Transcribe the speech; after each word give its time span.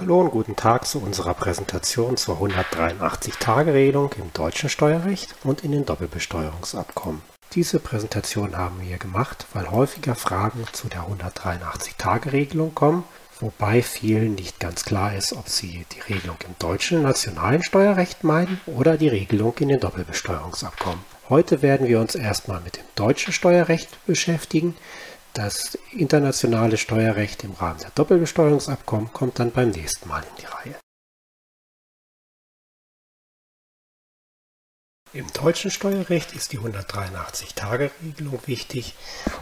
Hallo 0.00 0.22
und 0.22 0.30
guten 0.30 0.56
Tag 0.56 0.86
zu 0.86 0.98
unserer 0.98 1.34
Präsentation 1.34 2.16
zur 2.16 2.38
183-Tage-Regelung 2.40 4.10
im 4.16 4.32
deutschen 4.32 4.70
Steuerrecht 4.70 5.34
und 5.44 5.62
in 5.62 5.72
den 5.72 5.84
Doppelbesteuerungsabkommen. 5.84 7.20
Diese 7.52 7.80
Präsentation 7.80 8.56
haben 8.56 8.80
wir 8.80 8.96
gemacht, 8.96 9.44
weil 9.52 9.70
häufiger 9.70 10.14
Fragen 10.14 10.64
zu 10.72 10.88
der 10.88 11.02
183-Tage-Regelung 11.02 12.74
kommen, 12.74 13.04
wobei 13.40 13.82
vielen 13.82 14.36
nicht 14.36 14.58
ganz 14.58 14.86
klar 14.86 15.14
ist, 15.14 15.34
ob 15.34 15.50
sie 15.50 15.84
die 15.92 16.00
Regelung 16.14 16.38
im 16.48 16.54
deutschen 16.58 17.02
nationalen 17.02 17.62
Steuerrecht 17.62 18.24
meinen 18.24 18.58
oder 18.64 18.96
die 18.96 19.08
Regelung 19.08 19.52
in 19.58 19.68
den 19.68 19.80
Doppelbesteuerungsabkommen. 19.80 21.04
Heute 21.28 21.60
werden 21.60 21.86
wir 21.86 22.00
uns 22.00 22.14
erstmal 22.14 22.62
mit 22.62 22.78
dem 22.78 22.84
deutschen 22.94 23.34
Steuerrecht 23.34 23.90
beschäftigen. 24.06 24.74
Das 25.34 25.76
internationale 25.92 26.76
Steuerrecht 26.76 27.44
im 27.44 27.52
Rahmen 27.52 27.78
der 27.78 27.90
Doppelbesteuerungsabkommen 27.90 29.12
kommt 29.12 29.38
dann 29.38 29.52
beim 29.52 29.70
nächsten 29.70 30.08
Mal 30.08 30.24
in 30.24 30.36
die 30.40 30.46
Reihe. 30.46 30.74
Im 35.12 35.32
deutschen 35.32 35.70
Steuerrecht 35.70 36.32
ist 36.34 36.52
die 36.52 36.58
183-Tage-Regelung 36.58 38.40
wichtig, 38.46 38.94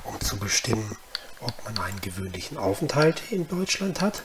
um 0.05 0.21
zu 0.21 0.39
bestimmen, 0.39 0.97
ob 1.41 1.53
man 1.65 1.79
einen 1.79 2.01
gewöhnlichen 2.01 2.59
Aufenthalt 2.59 3.23
in 3.31 3.49
Deutschland 3.49 4.01
hat. 4.01 4.25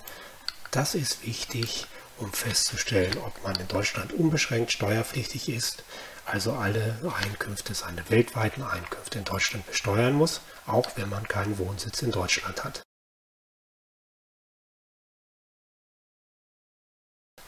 Das 0.71 0.95
ist 0.95 1.26
wichtig, 1.26 1.88
um 2.17 2.31
festzustellen, 2.31 3.17
ob 3.20 3.44
man 3.44 3.55
in 3.55 3.67
Deutschland 3.67 4.13
unbeschränkt 4.13 4.71
steuerpflichtig 4.71 5.49
ist, 5.49 5.84
also 6.26 6.54
alle 6.54 6.98
Einkünfte, 7.21 7.73
seine 7.73 8.09
weltweiten 8.09 8.63
Einkünfte 8.63 9.20
in 9.20 9.26
Deutschland 9.26 9.66
besteuern 9.67 10.13
muss, 10.13 10.41
auch 10.66 10.91
wenn 10.95 11.09
man 11.09 11.27
keinen 11.27 11.57
Wohnsitz 11.57 12.02
in 12.02 12.12
Deutschland 12.12 12.63
hat. 12.63 12.84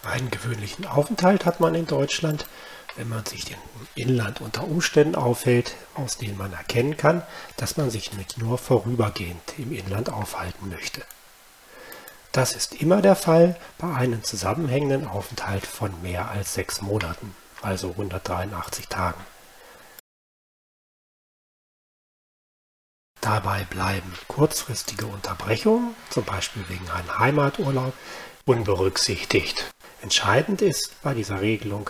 Einen 0.04 0.30
gewöhnlichen 0.30 0.86
Aufenthalt 0.86 1.45
hat 1.45 1.59
man 1.59 1.73
in 1.73 1.88
Deutschland, 1.88 2.45
wenn 2.95 3.09
man 3.09 3.26
sich 3.26 3.50
im 3.52 3.58
Inland 3.95 4.39
unter 4.39 4.64
Umständen 4.64 5.16
aufhält, 5.16 5.76
aus 5.95 6.17
denen 6.17 6.38
man 6.38 6.54
erkennen 6.54 6.95
kann, 6.95 7.23
dass 7.58 7.76
man 7.78 7.89
sich 7.89 8.14
nicht 8.14 8.38
nur 8.38 8.58
vorübergehend 8.58 9.42
im 9.58 9.73
Inland 9.73 10.09
aufhalten 10.09 10.70
möchte. 10.70 11.04
Das 12.36 12.53
ist 12.53 12.81
immer 12.81 13.02
der 13.02 13.16
Fall 13.16 13.55
bei 13.78 13.94
einem 13.94 14.22
zusammenhängenden 14.22 15.08
Aufenthalt 15.08 15.66
von 15.66 16.02
mehr 16.02 16.28
als 16.30 16.53
sechs 16.53 16.81
Monaten 16.81 17.33
also 17.61 17.92
183 17.92 18.89
Tagen. 18.89 19.23
Dabei 23.22 23.64
bleiben 23.64 24.14
kurzfristige 24.27 25.05
Unterbrechungen, 25.05 25.95
zum 26.09 26.25
Beispiel 26.25 26.67
wegen 26.67 26.89
einem 26.89 27.19
Heimaturlaub, 27.19 27.94
unberücksichtigt. 28.45 29.73
Entscheidend 30.02 30.61
ist 30.61 31.02
bei 31.03 31.14
dieser 31.14 31.39
Regelung 31.39 31.89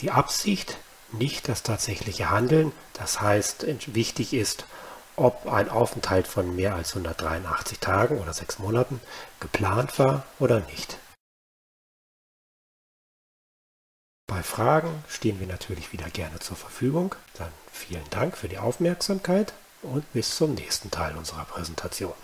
die 0.00 0.10
Absicht, 0.10 0.76
nicht 1.12 1.48
das 1.48 1.62
tatsächliche 1.62 2.30
Handeln. 2.30 2.72
Das 2.94 3.20
heißt, 3.20 3.64
wichtig 3.94 4.34
ist, 4.34 4.66
ob 5.16 5.46
ein 5.46 5.68
Aufenthalt 5.68 6.26
von 6.26 6.54
mehr 6.56 6.74
als 6.74 6.94
183 6.94 7.78
Tagen 7.78 8.20
oder 8.20 8.32
sechs 8.32 8.58
Monaten 8.58 9.00
geplant 9.40 9.98
war 9.98 10.24
oder 10.38 10.60
nicht. 10.60 10.98
Bei 14.26 14.42
Fragen 14.42 15.04
stehen 15.08 15.38
wir 15.38 15.46
natürlich 15.46 15.92
wieder 15.92 16.08
gerne 16.10 16.38
zur 16.38 16.56
Verfügung. 16.56 17.14
Dann 17.34 17.52
vielen 17.70 18.08
Dank 18.10 18.36
für 18.36 18.48
die 18.48 18.58
Aufmerksamkeit 18.58 19.52
und 19.82 20.10
bis 20.12 20.36
zum 20.36 20.54
nächsten 20.54 20.90
Teil 20.90 21.16
unserer 21.16 21.44
Präsentation. 21.44 22.14